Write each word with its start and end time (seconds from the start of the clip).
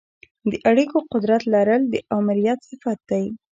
د 0.51 0.53
اړیکو 0.69 0.97
قدرت 1.11 1.41
لرل 1.53 1.81
د 1.93 1.95
آمریت 2.17 2.59
صفت 2.69 2.99
دی. 3.09 3.25